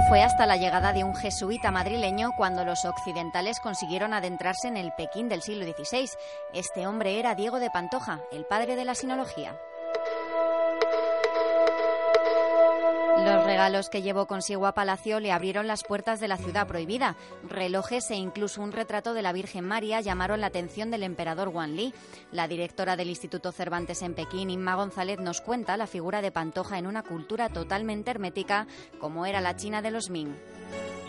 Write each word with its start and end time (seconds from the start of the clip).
fue 0.00 0.22
hasta 0.22 0.46
la 0.46 0.56
llegada 0.56 0.92
de 0.92 1.04
un 1.04 1.14
jesuita 1.14 1.70
madrileño 1.70 2.32
cuando 2.34 2.64
los 2.64 2.84
occidentales 2.86 3.60
consiguieron 3.60 4.14
adentrarse 4.14 4.68
en 4.68 4.78
el 4.78 4.92
Pekín 4.92 5.28
del 5.28 5.42
siglo 5.42 5.66
XVI. 5.66 6.08
Este 6.54 6.86
hombre 6.86 7.18
era 7.18 7.34
Diego 7.34 7.60
de 7.60 7.70
Pantoja, 7.70 8.20
el 8.32 8.46
padre 8.46 8.74
de 8.74 8.86
la 8.86 8.94
sinología. 8.94 9.54
Los 13.24 13.44
regalos 13.44 13.88
que 13.88 14.02
llevó 14.02 14.26
consigo 14.26 14.66
a 14.66 14.74
Palacio 14.74 15.20
le 15.20 15.30
abrieron 15.30 15.68
las 15.68 15.84
puertas 15.84 16.18
de 16.18 16.26
la 16.26 16.36
ciudad 16.36 16.66
prohibida. 16.66 17.16
Relojes 17.48 18.10
e 18.10 18.16
incluso 18.16 18.60
un 18.60 18.72
retrato 18.72 19.14
de 19.14 19.22
la 19.22 19.32
Virgen 19.32 19.64
María 19.64 20.00
llamaron 20.00 20.40
la 20.40 20.48
atención 20.48 20.90
del 20.90 21.04
emperador 21.04 21.48
Wan 21.48 21.76
Li. 21.76 21.94
La 22.32 22.48
directora 22.48 22.96
del 22.96 23.10
Instituto 23.10 23.52
Cervantes 23.52 24.02
en 24.02 24.14
Pekín, 24.14 24.50
Inma 24.50 24.74
González, 24.74 25.20
nos 25.20 25.40
cuenta 25.40 25.76
la 25.76 25.86
figura 25.86 26.20
de 26.20 26.32
Pantoja 26.32 26.78
en 26.78 26.88
una 26.88 27.04
cultura 27.04 27.48
totalmente 27.48 28.10
hermética 28.10 28.66
como 28.98 29.24
era 29.24 29.40
la 29.40 29.54
China 29.54 29.82
de 29.82 29.92
los 29.92 30.10
Ming 30.10 30.34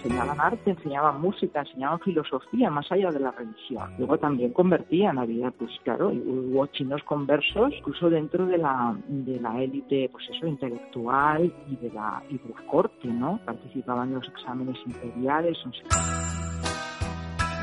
enseñaban 0.03 0.39
arte, 0.39 0.71
enseñaban 0.71 1.21
música, 1.21 1.61
enseñaban 1.61 1.99
filosofía 1.99 2.69
más 2.69 2.91
allá 2.91 3.09
de 3.11 3.19
la 3.19 3.31
religión. 3.31 3.89
Luego 3.97 4.17
también 4.17 4.51
convertían, 4.51 5.17
había, 5.17 5.51
pues 5.51 5.71
claro, 5.83 6.09
hubo 6.09 6.65
chinos 6.67 7.01
conversos, 7.03 7.73
incluso 7.77 8.09
dentro 8.09 8.45
de 8.45 8.57
la 8.57 8.95
de 9.07 9.39
la 9.39 9.61
élite, 9.61 10.09
pues 10.11 10.25
eso, 10.29 10.47
intelectual 10.47 11.53
y 11.69 11.75
de 11.77 11.91
la 11.91 12.21
y 12.29 12.37
de 12.37 12.49
la 12.49 12.65
corte, 12.67 13.07
¿no? 13.07 13.39
Participaban 13.45 14.09
en 14.09 14.15
los 14.15 14.27
exámenes 14.27 14.77
imperiales. 14.85 15.57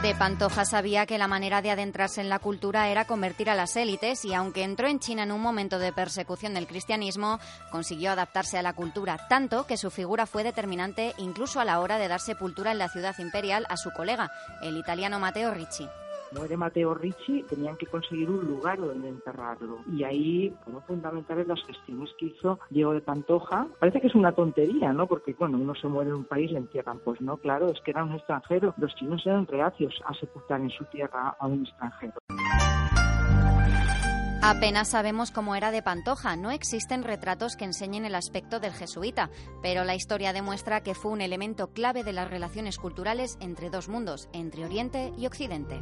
De 0.02 0.14
Pantoja 0.14 0.64
sabía 0.64 1.04
que 1.04 1.18
la 1.18 1.28
manera 1.28 1.60
de 1.60 1.70
adentrarse 1.70 2.22
en 2.22 2.30
la 2.30 2.38
cultura 2.38 2.88
era 2.88 3.04
convertir 3.04 3.50
a 3.50 3.54
las 3.54 3.76
élites 3.76 4.24
y 4.24 4.32
aunque 4.32 4.62
entró 4.62 4.88
en 4.88 4.98
China 4.98 5.24
en 5.24 5.32
un 5.32 5.42
momento 5.42 5.78
de 5.78 5.92
persecución 5.92 6.54
del 6.54 6.66
cristianismo, 6.66 7.38
consiguió 7.70 8.10
adaptarse 8.10 8.56
a 8.56 8.62
la 8.62 8.72
cultura, 8.72 9.26
tanto 9.28 9.66
que 9.66 9.76
su 9.76 9.90
figura 9.90 10.24
fue 10.24 10.42
determinante 10.42 11.12
incluso 11.18 11.60
a 11.60 11.66
la 11.66 11.80
hora 11.80 11.98
de 11.98 12.08
dar 12.08 12.20
sepultura 12.20 12.72
en 12.72 12.78
la 12.78 12.88
ciudad 12.88 13.14
imperial 13.18 13.66
a 13.68 13.76
su 13.76 13.90
colega, 13.90 14.32
el 14.62 14.78
italiano 14.78 15.20
Matteo 15.20 15.52
Ricci 15.52 15.86
muere 16.32 16.56
Mateo 16.56 16.94
Ricci, 16.94 17.42
tenían 17.48 17.76
que 17.76 17.86
conseguir 17.86 18.30
un 18.30 18.44
lugar 18.46 18.78
donde 18.78 19.08
enterrarlo. 19.08 19.78
Y 19.92 20.04
ahí 20.04 20.54
fueron 20.64 20.82
fundamentales 20.82 21.46
las 21.46 21.62
gestiones 21.64 22.10
que 22.18 22.26
hizo 22.26 22.58
Diego 22.70 22.92
de 22.92 23.00
Pantoja. 23.00 23.66
Parece 23.78 24.00
que 24.00 24.06
es 24.06 24.14
una 24.14 24.32
tontería, 24.32 24.92
¿no? 24.92 25.06
Porque, 25.06 25.34
bueno, 25.38 25.58
uno 25.58 25.74
se 25.74 25.88
muere 25.88 26.10
en 26.10 26.16
un 26.16 26.24
país, 26.24 26.50
le 26.50 26.58
entierran. 26.58 27.00
Pues 27.00 27.20
no, 27.20 27.36
claro, 27.36 27.68
es 27.70 27.80
que 27.80 27.90
era 27.90 28.04
un 28.04 28.12
extranjero. 28.12 28.74
Los 28.76 28.94
chinos 28.94 29.22
eran 29.26 29.46
reacios 29.46 29.94
a 30.06 30.14
sepultar 30.14 30.60
en 30.60 30.70
su 30.70 30.84
tierra 30.86 31.36
a 31.38 31.46
un 31.46 31.64
extranjero. 31.64 32.14
Apenas 34.42 34.88
sabemos 34.88 35.30
cómo 35.30 35.54
era 35.54 35.70
de 35.70 35.82
Pantoja, 35.82 36.34
no 36.34 36.50
existen 36.50 37.04
retratos 37.04 37.56
que 37.56 37.66
enseñen 37.66 38.06
el 38.06 38.14
aspecto 38.14 38.58
del 38.58 38.72
jesuita, 38.72 39.28
pero 39.62 39.84
la 39.84 39.94
historia 39.94 40.32
demuestra 40.32 40.82
que 40.82 40.94
fue 40.94 41.12
un 41.12 41.20
elemento 41.20 41.68
clave 41.68 42.04
de 42.04 42.14
las 42.14 42.30
relaciones 42.30 42.78
culturales 42.78 43.36
entre 43.40 43.68
dos 43.68 43.90
mundos, 43.90 44.30
entre 44.32 44.64
Oriente 44.64 45.12
y 45.18 45.26
Occidente. 45.26 45.80